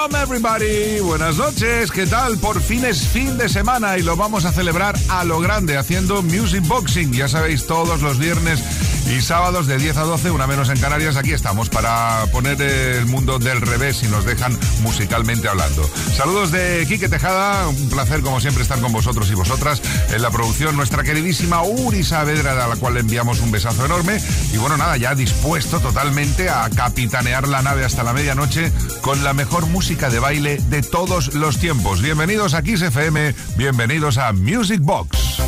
[0.00, 1.00] Welcome everybody.
[1.00, 1.90] Buenas noches.
[1.90, 2.38] ¿Qué tal?
[2.38, 6.22] Por fin es fin de semana y lo vamos a celebrar a lo grande haciendo
[6.22, 7.12] Music Boxing.
[7.12, 8.62] Ya sabéis, todos los viernes
[9.10, 13.06] y sábados de 10 a 12, una menos en Canarias, aquí estamos para poner el
[13.06, 15.88] mundo del revés si nos dejan musicalmente hablando.
[16.16, 20.30] Saludos de Quique Tejada, un placer como siempre estar con vosotros y vosotras en la
[20.30, 24.20] producción, nuestra queridísima Uri Saavedra, a la cual le enviamos un besazo enorme.
[24.52, 29.32] Y bueno, nada, ya dispuesto totalmente a capitanear la nave hasta la medianoche con la
[29.32, 32.00] mejor música de baile de todos los tiempos.
[32.00, 35.40] Bienvenidos a Kiss FM, bienvenidos a Music Box.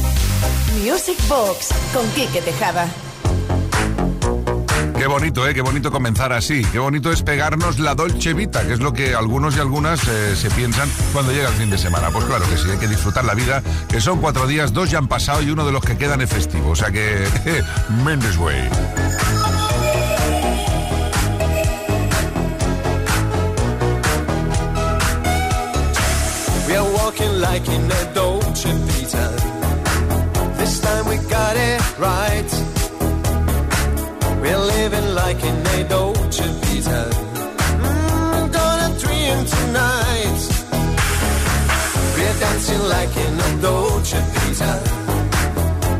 [0.83, 2.89] Music Box con Quique Tejada.
[5.02, 5.52] Qué bonito, ¿eh?
[5.52, 6.62] Qué bonito comenzar así.
[6.70, 10.37] Qué bonito es pegarnos la Dolce Vita, que es lo que algunos y algunas eh,
[10.37, 12.11] se piensan cuando llega el fin de semana.
[12.12, 14.98] Pues claro que sí, hay que disfrutar la vida, que son cuatro días, dos ya
[14.98, 16.70] han pasado y uno de los que quedan es festivo.
[16.70, 17.27] O sea que,
[18.05, 18.70] Mendes Way.
[34.43, 37.03] We're living like in a Dolce Vita.
[37.79, 40.41] Mm, gonna dream tonight.
[42.17, 44.73] We're dancing like in a Dolce Vita.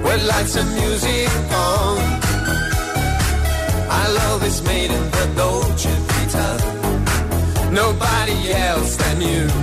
[0.03, 1.99] With lights and music on.
[3.97, 6.49] Our love is made in the Dolce Vita.
[7.71, 9.62] Nobody else than you.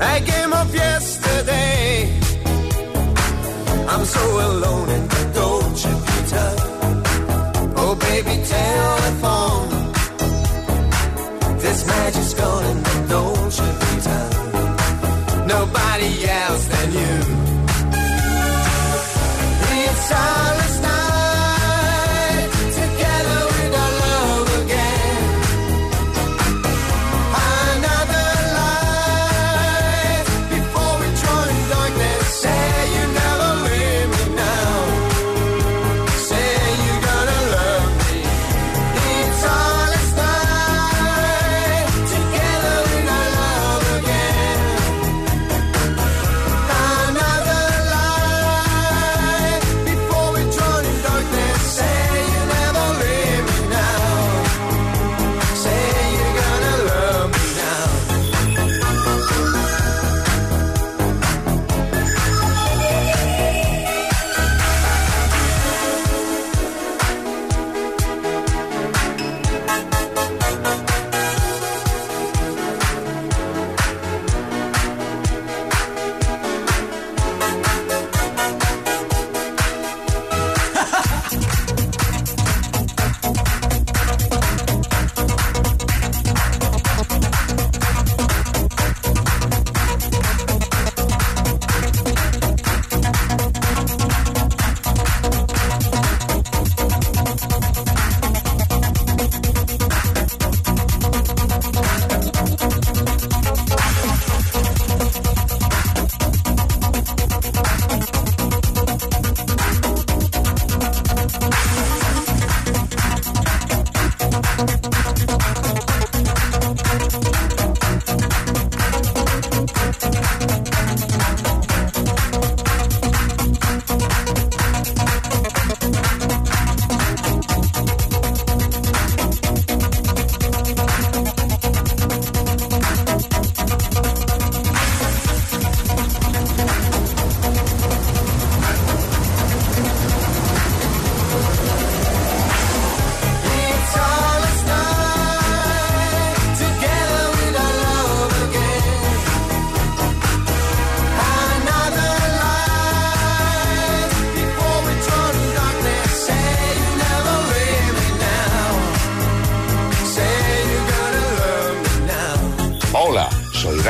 [0.00, 2.10] A game of yesterday.
[3.88, 6.46] I'm so alone in the Dolce Vita.
[7.76, 9.05] Oh, baby, telephone.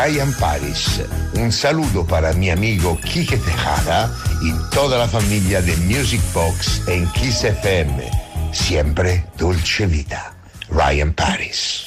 [0.06, 1.00] Ryan Paris.
[1.34, 4.08] Un saludo para mi amigo Kike Tejada
[4.40, 8.08] y toda la familia de Music Box en Kiss FM.
[8.52, 10.32] Siempre dulce vida.
[10.70, 11.86] Ryan Paris.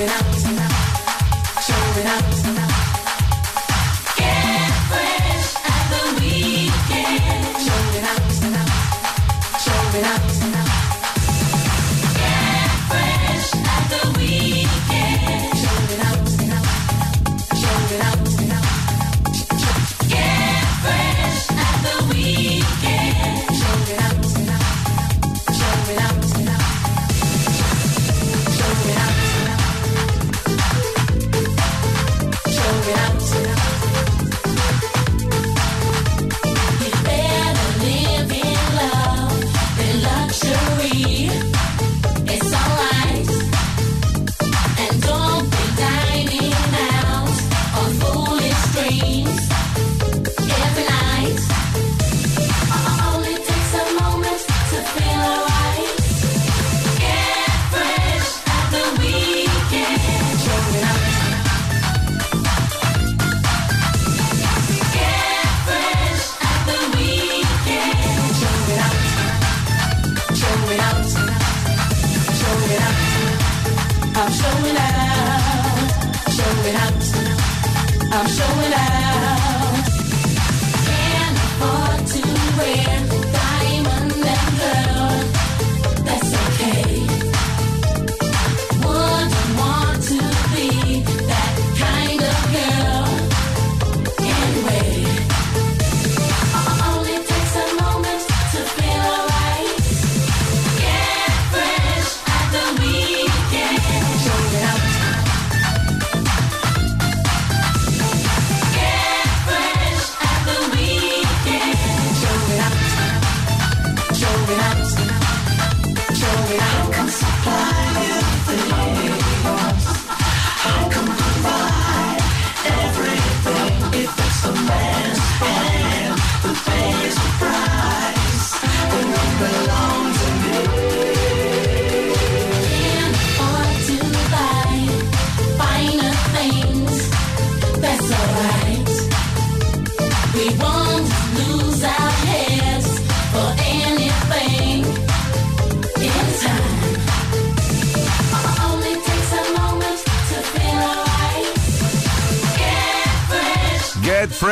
[0.00, 0.08] Show
[2.44, 2.49] me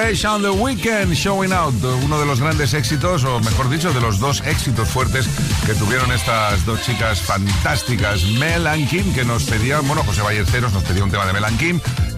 [0.09, 4.00] Fresh on the Weekend Showing Out, uno de los grandes éxitos, o mejor dicho, de
[4.00, 5.29] los dos éxitos fuertes
[5.67, 11.05] que tuvieron estas dos chicas fantásticas, Mel que nos pedían, bueno, José Ballesteros nos pedía
[11.05, 11.45] un tema de Mel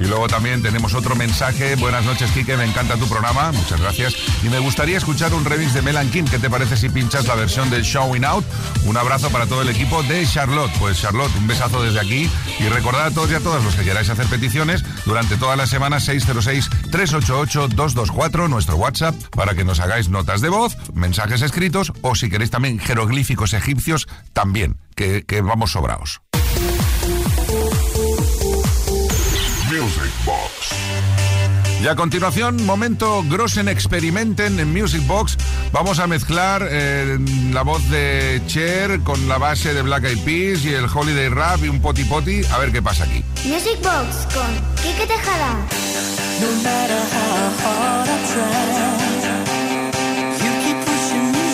[0.00, 4.16] y luego también tenemos otro mensaje, buenas noches Kike, me encanta tu programa, muchas gracias,
[4.42, 7.26] y me gustaría escuchar un remix de Mel and Kim, ¿qué te parece si pinchas
[7.26, 8.46] la versión de Showing Out?
[8.86, 12.68] Un abrazo para todo el equipo de Charlotte, pues Charlotte, un besazo desde aquí, y
[12.68, 15.98] recordad a todos y a todas los que queráis hacer peticiones, durante toda la semana
[15.98, 22.50] 606-388-224, nuestro WhatsApp, para que nos hagáis notas de voz, mensajes escritos o si queréis
[22.50, 26.22] también jeroglíficos egipcios, también, que, que vamos sobraos.
[31.82, 35.38] Y a continuación, momento Grossen Experimenten en Music Box.
[35.72, 37.18] Vamos a mezclar eh,
[37.52, 41.64] la voz de Cher con la base de Black Eyed Peas y el Holiday Rap
[41.64, 42.42] y un poti poti.
[42.52, 43.24] A ver qué pasa aquí.
[43.44, 44.46] Music Box con
[44.82, 45.54] Kike Tejada.
[46.42, 48.70] No matter how hard I try,
[50.44, 51.50] you keep pushing me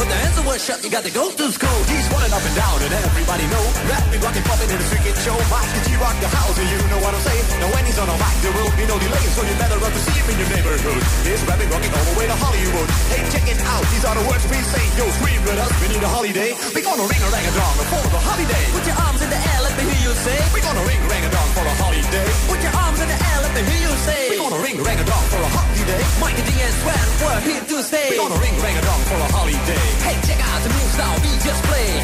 [0.00, 1.80] aside and I can't shut, you got to go to school.
[1.88, 3.64] He's running up and down and everybody know.
[3.88, 5.36] Rapping, rocking, popping in the freaking show.
[5.48, 7.44] Mike, did you rock the house and you know what I'm saying?
[7.60, 9.92] Now when he's on a mic, there will be no delay, so you better run
[9.92, 11.00] to see him in your neighborhood.
[11.24, 12.88] He's rapping, rocking all the way to Hollywood.
[13.08, 14.84] Hey, check it out, these are the words we say.
[15.00, 16.50] Yo, scream with us, we need a holiday.
[16.76, 18.64] We're gonna ring a rang a dong for the holiday.
[18.76, 20.38] Put your arms in the air, let me hear you say.
[20.52, 22.28] We're gonna ring rang a dong for a holiday.
[22.52, 24.30] Put your arms in the air, let me hear you say.
[24.30, 26.02] We gonna ring rang a dong for a holiday.
[26.20, 28.10] Mike D and Sven, we're here to stay.
[28.10, 29.84] We gonna ring rang a dong for a holiday.
[30.06, 32.02] Hey, check out the new style we just played.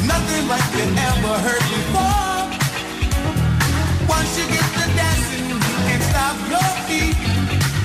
[0.07, 2.39] nothing like you ever heard before.
[4.07, 7.17] Once you get the dancing, you can't stop your feet.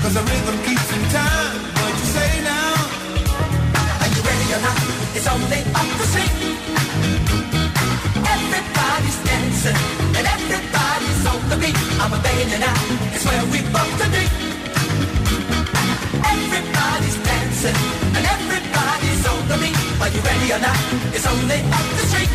[0.02, 1.54] Cause the rhythm keeps in time.
[1.78, 2.74] What you say now?
[4.02, 4.78] Are you ready or not?
[5.16, 6.34] It's only up the street.
[8.34, 9.80] Everybody's dancing
[10.16, 11.78] and everybody's on the beat.
[12.02, 12.18] I'm a
[12.50, 12.78] you now.
[13.14, 14.24] It's where we both to be.
[16.32, 18.01] Everybody's dancing
[20.14, 20.76] you ready or not?
[21.16, 22.32] It's only up the street.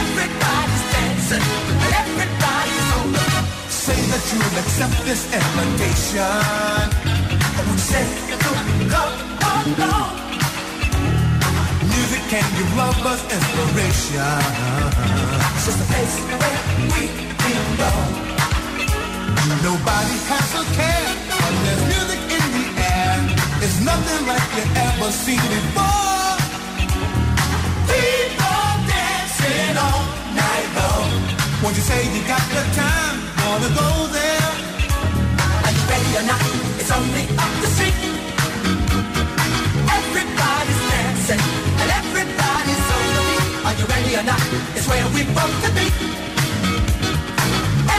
[0.00, 1.46] Everybody's dancing
[1.84, 3.26] and everybody's on the.
[3.68, 6.84] Say that you'll accept this invitation.
[7.58, 8.04] I would say
[8.92, 9.12] come
[9.56, 10.12] along.
[11.92, 14.42] Music can give lovers inspiration.
[15.54, 16.60] It's just a place where
[16.92, 17.04] we
[17.40, 18.10] belong.
[19.64, 21.30] Nobody has a care
[21.64, 22.19] there's music.
[23.62, 26.32] It's nothing like you ever seen before.
[27.92, 30.02] People dancing all
[30.32, 31.12] night long.
[31.62, 33.16] Won't you say you got the time?
[33.44, 34.50] Wanna go there?
[35.66, 36.42] Are you ready or not?
[36.80, 38.00] It's only up the street.
[39.98, 41.42] Everybody's dancing
[41.80, 43.46] and everybody's on the beat.
[43.66, 44.42] Are you ready or not?
[44.76, 45.86] It's where we both to be.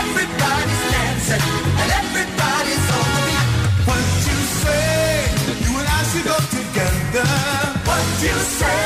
[0.01, 1.70] Everybody's dancing
[8.51, 8.80] say?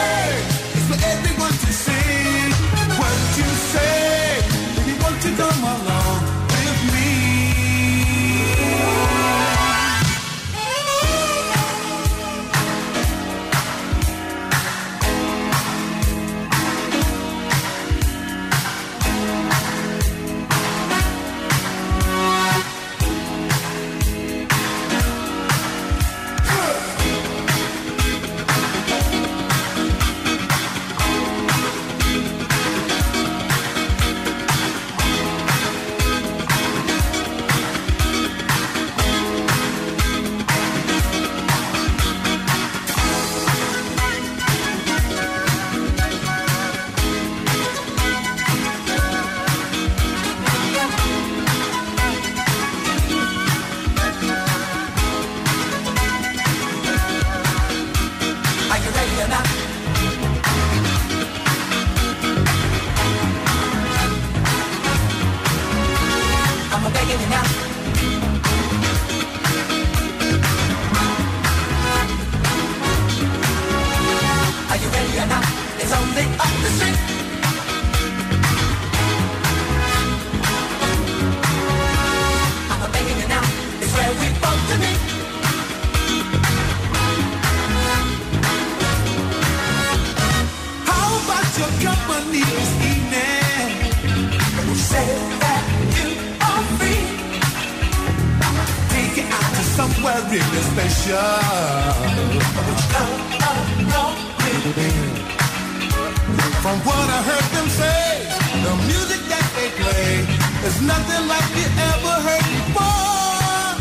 [107.15, 108.27] I heard them say,
[108.59, 110.27] the music that they play
[110.67, 113.71] is nothing like you ever heard before.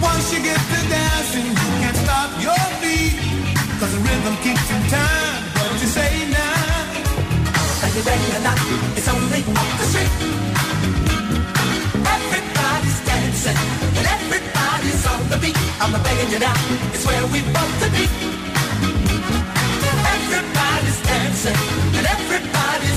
[0.00, 3.20] Once you get to dancing, you can't stop your feet.
[3.76, 5.44] Cause the rhythm keeps in time.
[5.60, 7.84] What you say now?
[7.84, 8.56] Are you ready or not?
[8.96, 10.12] It's only up the street.
[12.16, 13.60] Everybody's dancing
[13.92, 15.60] and everybody's on the beat.
[15.84, 16.56] I'm begging you now,
[16.96, 18.08] it's where we want to be.
[20.16, 21.91] Everybody's dancing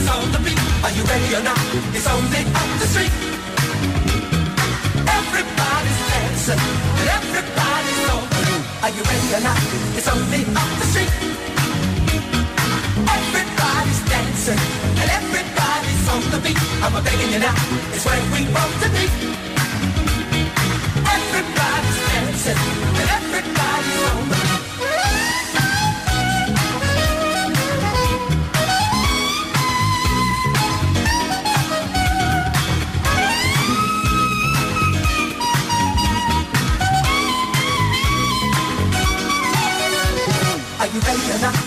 [0.08, 0.60] on the beat.
[0.84, 1.60] Are you ready or not?
[1.94, 3.14] It's only up the street.
[5.18, 6.62] Everybody's dancing
[7.00, 8.64] and everybody's on the beat.
[8.84, 9.60] Are you ready or not?
[9.98, 11.12] It's only up the street.
[13.18, 14.62] Everybody's dancing
[15.02, 16.60] and everybody's on the beat.
[16.84, 17.56] I'm a begging you now,
[17.94, 19.06] it's where we want to be.
[21.16, 22.60] Everybody's dancing
[23.00, 24.45] and everybody's on the beat.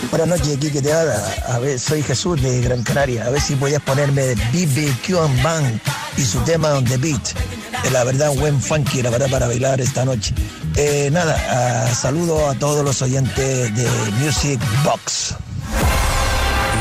[0.09, 1.21] Buenas noches, Kike te habla.
[1.47, 3.25] A ver, soy Jesús de Gran Canaria.
[3.25, 5.79] A ver si podías ponerme BBQ and Bang
[6.17, 7.21] y su tema On the Beat.
[7.85, 10.33] Eh, La verdad, un buen funky, la verdad, para bailar esta noche.
[10.75, 13.87] Eh, nada, ah, saludo a todos los oyentes de
[14.19, 15.35] Music Box.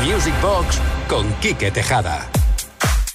[0.04, 2.26] Music Box con Quique Tejada.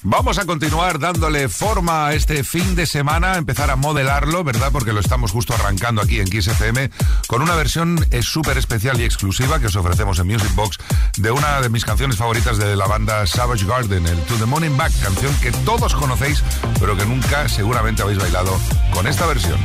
[0.05, 4.69] Vamos a continuar dándole forma a este fin de semana, empezar a modelarlo, ¿verdad?
[4.69, 6.91] Porque lo estamos justo arrancando aquí en Kiss FM
[7.27, 10.77] con una versión eh, súper especial y exclusiva que os ofrecemos en Music Box
[11.17, 14.75] de una de mis canciones favoritas de la banda Savage Garden, el To the Morning
[14.75, 16.43] Back, canción que todos conocéis,
[16.81, 18.59] pero que nunca seguramente habéis bailado
[18.93, 19.59] con esta versión.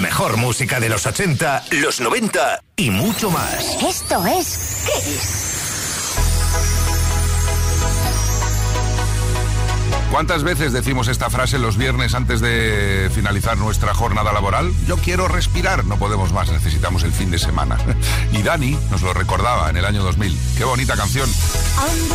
[0.00, 3.76] La mejor música de los 80, los 90 y mucho más.
[3.86, 6.14] Esto es Kiss.
[10.10, 14.72] ¿Cuántas veces decimos esta frase los viernes antes de finalizar nuestra jornada laboral?
[14.86, 17.76] Yo quiero respirar, no podemos más, necesitamos el fin de semana.
[18.32, 20.34] Y Dani nos lo recordaba en el año 2000.
[20.56, 21.28] Qué bonita canción.
[21.78, 22.08] I'm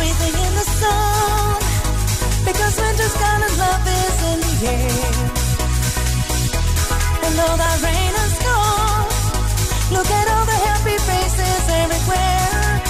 [9.96, 12.82] Look at all the happy faces everywhere.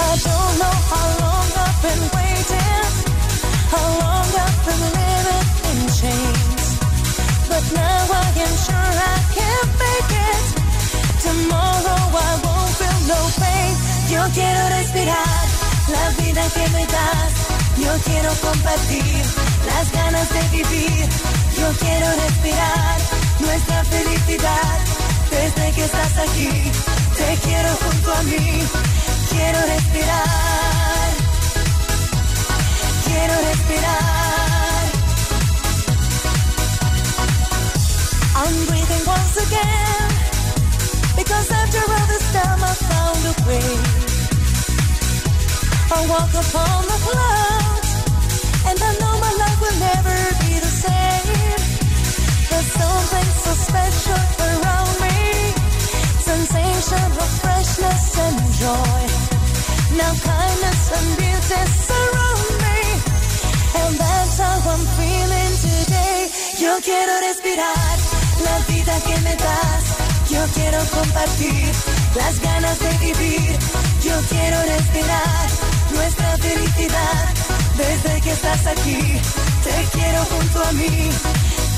[0.00, 2.84] I don't know how long I've been waiting,
[3.72, 6.64] how long I've been living in chains.
[7.48, 10.44] But now I am sure I can make it.
[11.28, 13.72] Tomorrow I won't feel no pain.
[14.12, 15.44] Yo quiero respirar
[15.94, 17.32] la vida que me das.
[17.84, 19.22] Yo quiero compartir
[19.70, 21.06] las ganas de vivir.
[21.56, 24.98] Yo quiero respirar nuestra felicidad.
[25.30, 26.50] desde que estás aquí.
[27.16, 28.62] Te quiero junto a mí,
[29.30, 31.08] quiero respirar,
[33.06, 34.82] quiero respirar.
[38.40, 40.08] I'm breathing once again,
[41.16, 43.70] because after all this time I found a way.
[45.90, 47.90] I walk upon the clouds,
[48.68, 51.17] and I know my life will never be the same.
[52.88, 55.18] Something so special around me,
[56.30, 59.02] sensation of freshness and joy.
[60.00, 62.80] Now kindness and beauty surround me,
[63.80, 66.18] and that's how I'm feeling today.
[66.64, 67.96] Yo quiero respirar
[68.46, 69.84] la vida que me das.
[70.32, 71.68] Yo quiero compartir
[72.16, 73.52] las ganas de vivir.
[74.02, 75.46] Yo quiero respirar
[75.92, 77.24] nuestra felicidad
[77.76, 79.00] desde que estás aquí.
[79.64, 81.10] Te quiero junto a mí.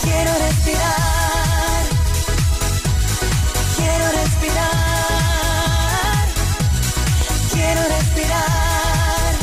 [0.03, 1.85] Quiero respirar.
[3.77, 4.71] Quiero respirar.
[7.53, 9.35] Quiero respirar.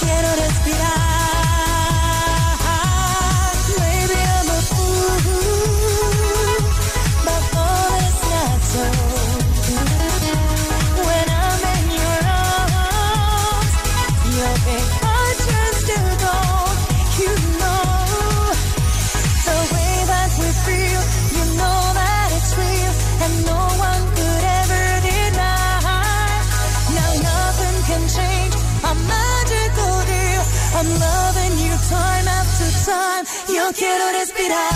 [0.00, 0.93] Quiero respirar.
[33.76, 34.72] Quiero respirar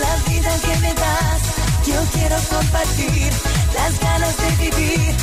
[0.00, 1.40] la vida que me das.
[1.86, 3.32] Yo quiero compartir
[3.74, 5.14] las ganas de vivir.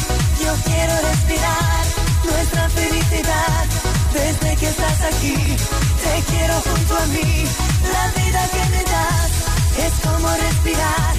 [0.44, 1.84] Yo quiero respirar
[2.24, 3.66] nuestra felicidad
[4.14, 5.36] desde que estás aquí.
[6.04, 7.46] Te quiero junto a mí.
[7.96, 9.32] La vida que me das
[9.86, 11.14] es como respirar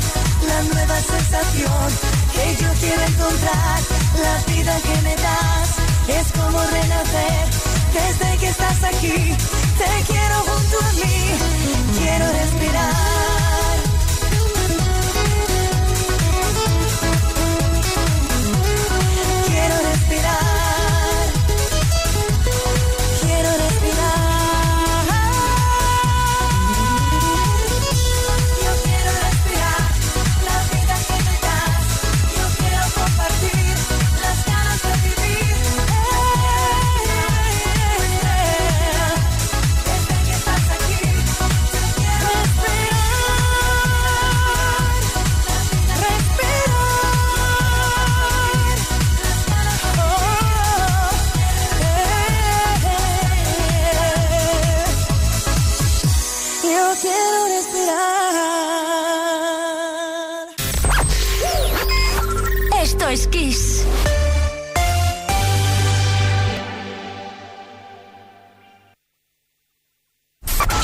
[0.50, 1.86] la nueva sensación
[2.34, 3.78] que yo quiero encontrar.
[4.26, 5.68] La vida que me das
[6.08, 7.44] es como renacer
[7.92, 9.63] desde que estás aquí.
[9.78, 11.98] Te quiero junto a mí.
[11.98, 13.13] Quiero respirar.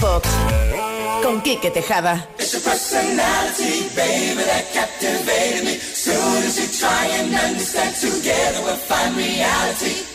[0.00, 0.28] Box
[1.22, 2.28] con Quique Tejada.
[2.38, 5.78] It's your personality, baby, that captivated me.
[5.78, 10.07] Soon as you try and understand, together we'll find reality.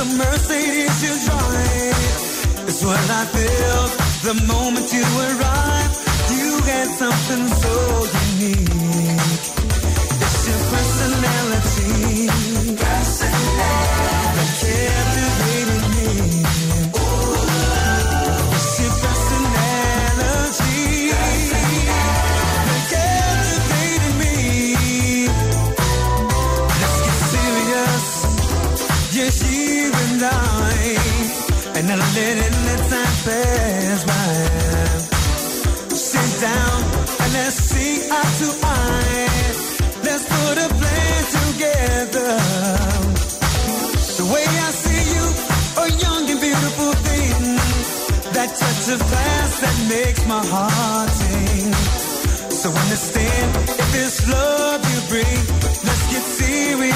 [0.00, 2.68] Custom Mercedes you drive.
[2.68, 5.96] It's what I felt the moment you arrived.
[6.30, 8.06] You had something so
[8.38, 9.19] unique.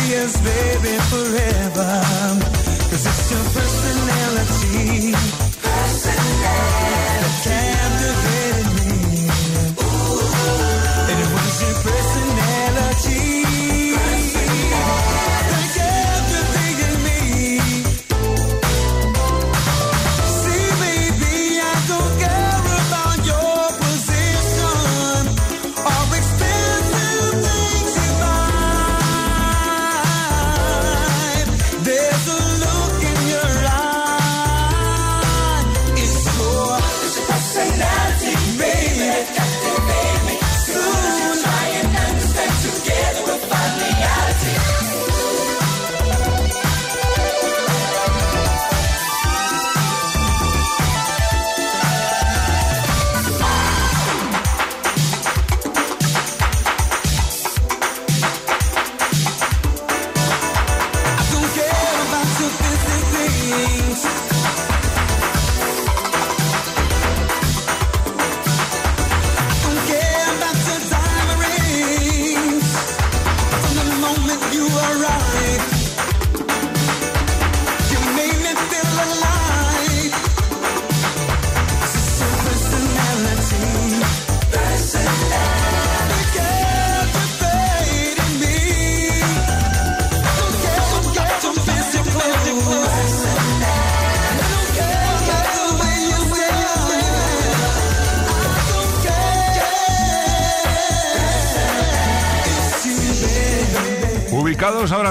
[0.05, 2.01] Serious, baby, forever.
[2.91, 5.44] Cause it's your personality.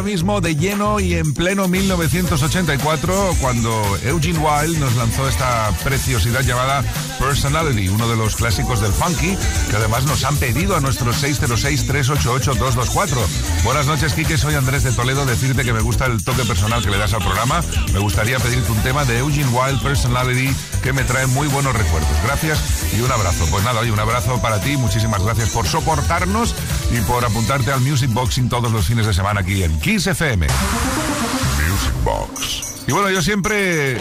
[0.04, 6.84] Mismo de lleno y en pleno 1984, cuando Eugene Wilde nos lanzó esta preciosidad llamada
[7.20, 9.38] Personality, uno de los clásicos del funky,
[9.70, 13.16] que además nos han pedido a nuestros 606-388-224.
[13.63, 15.26] Buenas noches, Quique, soy Andrés de Toledo.
[15.26, 17.62] Decirte que me gusta el toque personal que le das al programa.
[17.94, 22.12] Me gustaría pedirte un tema de Eugene Wilde, Personality, que me trae muy buenos recuerdos.
[22.24, 22.60] Gracias
[22.98, 23.46] y un abrazo.
[23.50, 24.78] Pues nada, oye, un abrazo para ti.
[24.78, 26.56] Muchísimas gracias por soportarnos
[26.93, 30.47] y por apuntarte al Music Boxing todos los fines de semana aquí en Kiss FM.
[30.47, 32.84] Music Box.
[32.88, 33.97] Y bueno, yo siempre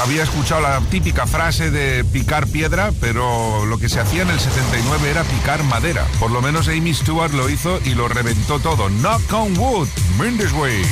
[0.00, 4.38] había escuchado la típica frase de picar piedra, pero lo que se hacía en el
[4.38, 6.06] 79 era picar madera.
[6.20, 8.88] Por lo menos Amy Stewart lo hizo y lo reventó todo.
[8.88, 10.82] Knock on wood, Mendes Way.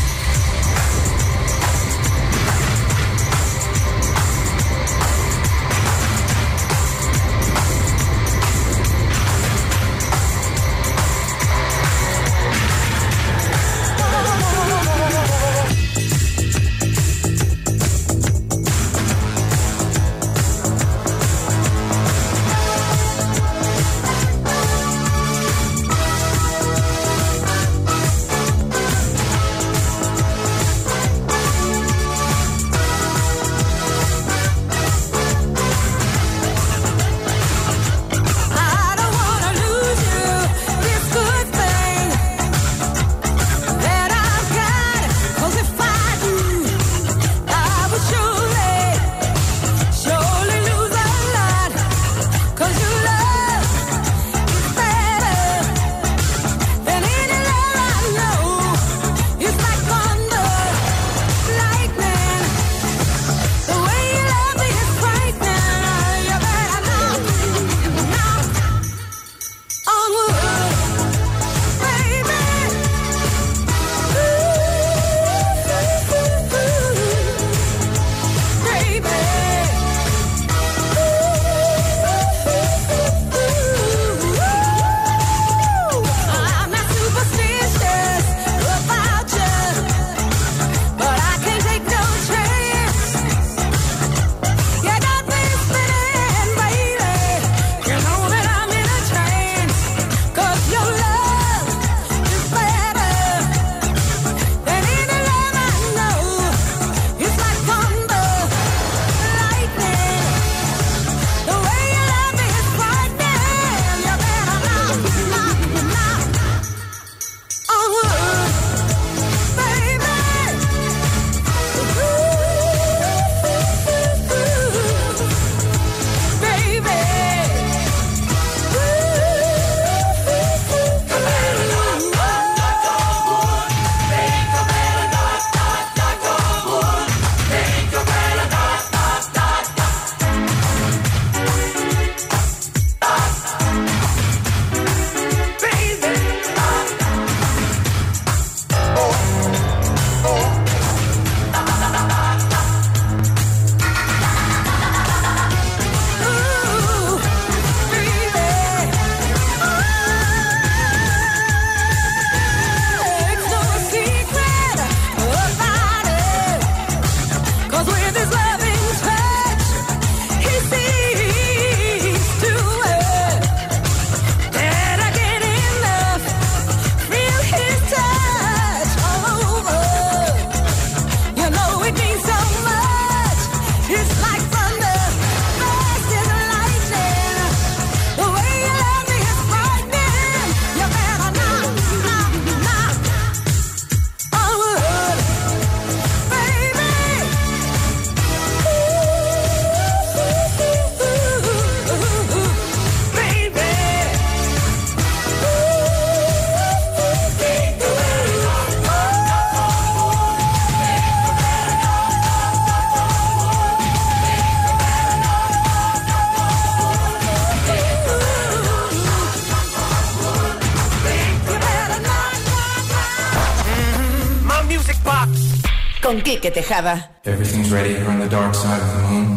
[227.24, 229.36] Everything's ready here on the dark side of the moon.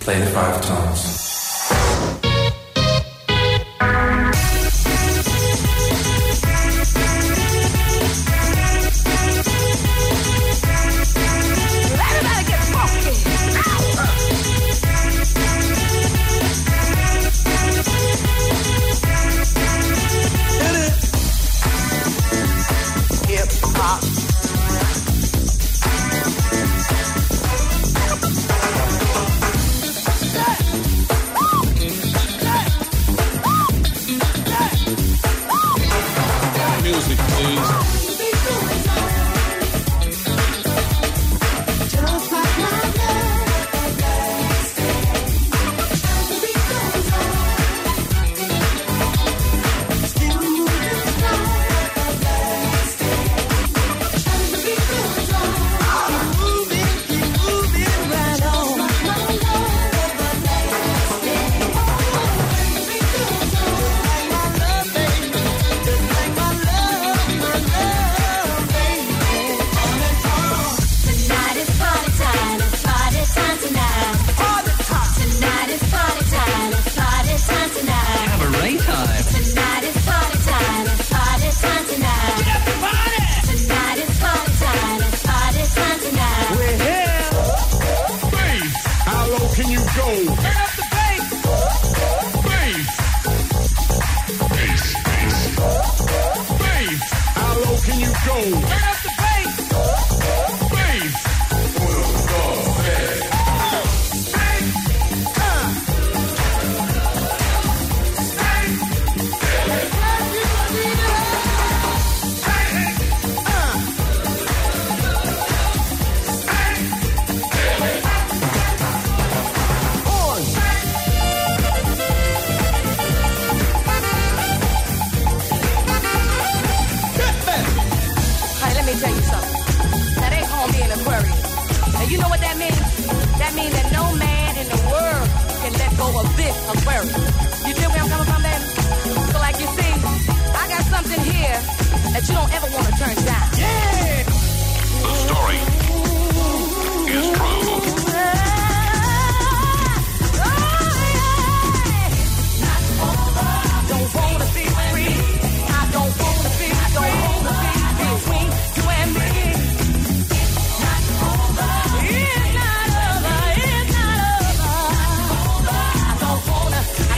[0.00, 1.25] Play the five times.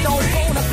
[0.02, 0.67] don't wanna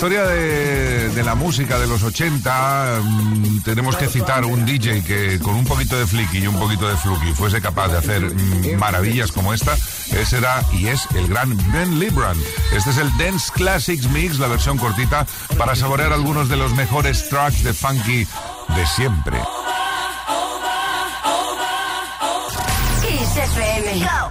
[0.00, 5.38] historia de, de, la música de los 80, mm, tenemos que citar un DJ que
[5.40, 8.78] con un poquito de flicky y un poquito de fluky fuese capaz de hacer mm,
[8.78, 9.74] maravillas como esta.
[10.10, 12.38] Ese era y es el gran Ben Libran.
[12.74, 15.26] Este es el Dance Classics Mix, la versión cortita,
[15.58, 18.26] para saborear algunos de los mejores tracks de funky
[18.74, 19.38] de siempre.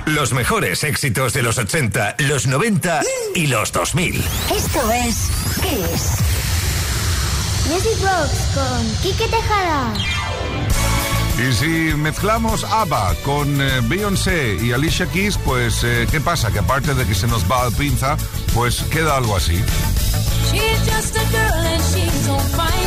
[0.05, 3.01] Los mejores éxitos de los 80, los 90
[3.35, 4.23] y los 2000.
[4.51, 5.38] Esto es...
[5.69, 6.17] Kiss.
[7.69, 9.93] Music Box con Quique Tejada.
[11.37, 16.51] Y si mezclamos ABBA con eh, Beyoncé y Alicia Keys, pues eh, ¿qué pasa?
[16.51, 18.17] Que aparte de que se nos va a pinza,
[18.53, 19.63] pues queda algo así.
[20.51, 22.78] She's just a girl and she's on fire.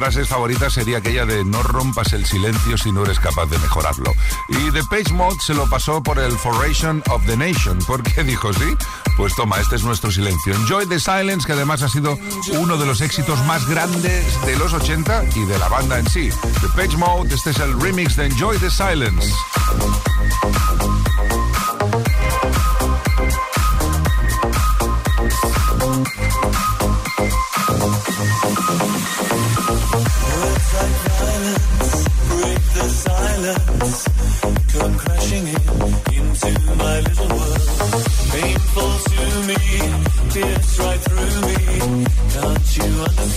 [0.00, 4.10] Frases favoritas sería aquella de no rompas el silencio si no eres capaz de mejorarlo.
[4.48, 7.78] Y The Page Mode se lo pasó por el Foration of the Nation.
[7.80, 8.74] ¿Por qué dijo sí?
[9.18, 10.54] Pues toma, este es nuestro silencio.
[10.54, 12.18] Enjoy the Silence, que además ha sido
[12.54, 16.30] uno de los éxitos más grandes de los 80 y de la banda en sí.
[16.62, 19.30] The Page Mode, este es el remix de Enjoy the Silence.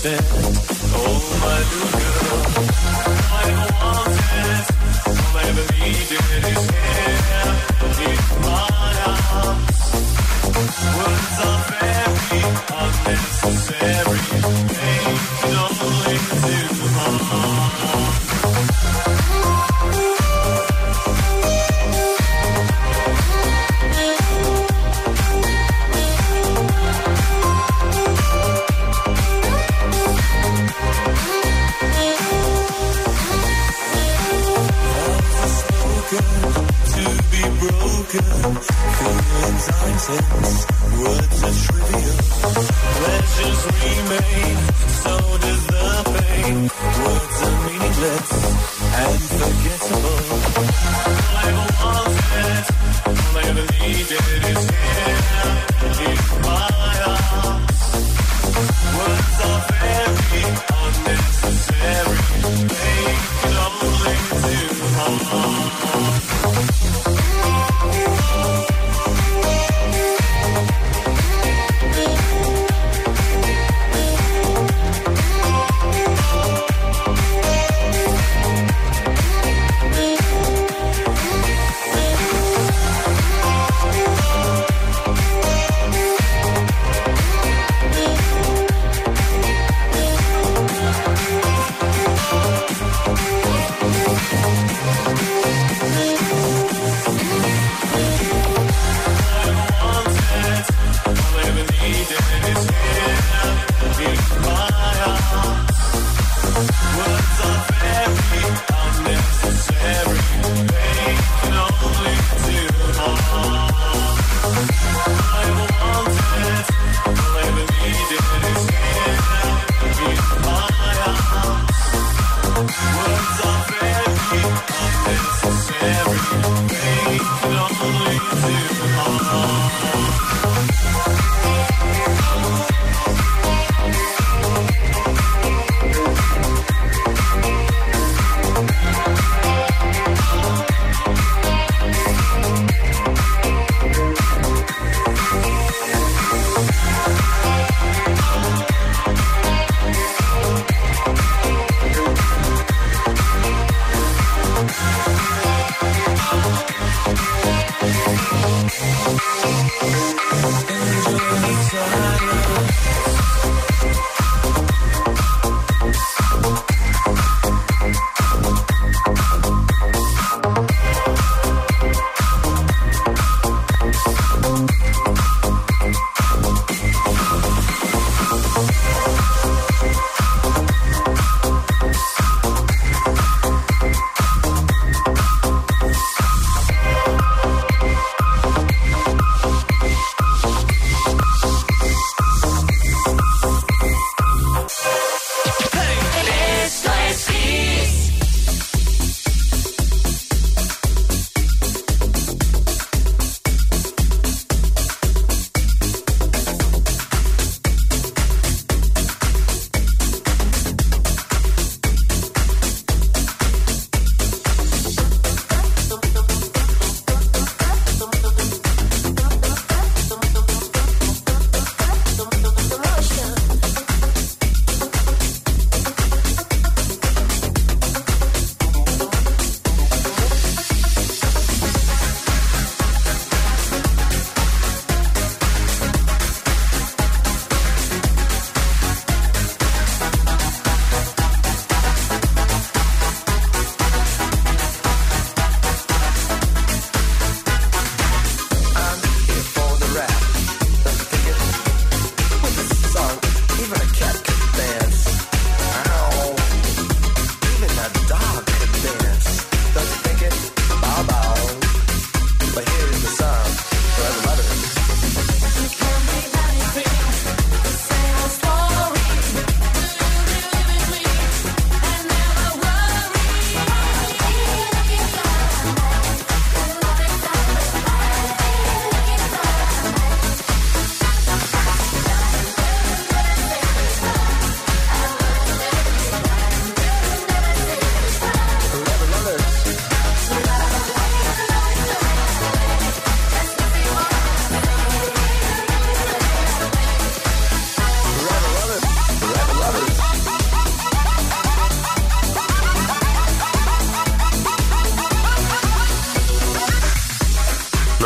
[0.06, 2.13] Oh, my little girl.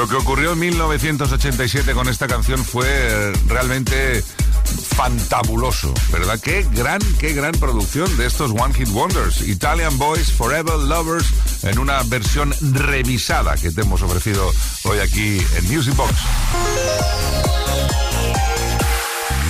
[0.07, 4.23] Lo que ocurrió en 1987 con esta canción fue realmente
[4.63, 6.39] fantabuloso, ¿verdad?
[6.39, 9.41] Qué gran, qué gran producción de estos One Hit Wonders.
[9.41, 11.25] Italian Boys Forever Lovers
[11.63, 14.49] en una versión revisada que te hemos ofrecido
[14.85, 16.13] hoy aquí en Music Box.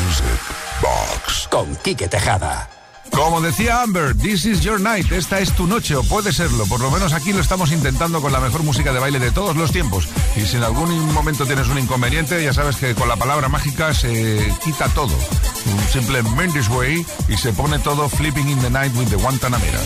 [0.03, 0.25] Music
[0.81, 2.76] Box con Quique Tejada.
[3.11, 6.65] Como decía Amber, This is your night, esta es tu noche, o puede serlo.
[6.65, 9.55] Por lo menos aquí lo estamos intentando con la mejor música de baile de todos
[9.55, 10.07] los tiempos.
[10.35, 13.93] Y si en algún momento tienes un inconveniente, ya sabes que con la palabra mágica
[13.93, 15.15] se quita todo.
[15.65, 19.79] Un simple Mendes Way y se pone todo flipping in the night with the Guantanamera.